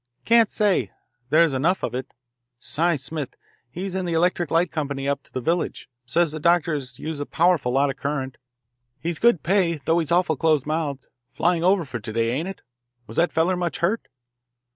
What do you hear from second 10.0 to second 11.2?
awful closemouthed.